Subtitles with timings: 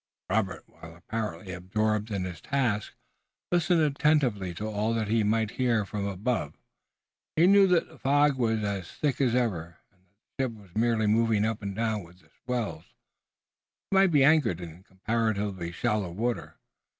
[0.31, 2.95] Robert, while apparently absorbed in his tasks,
[3.51, 6.57] listened attentively to all that he might hear from above
[7.35, 10.09] He knew that the fog was as thick as ever, and that
[10.39, 12.85] the ship was merely moving up and down with the swells.
[12.85, 12.95] She
[13.91, 16.55] might be anchored in comparatively shallow water.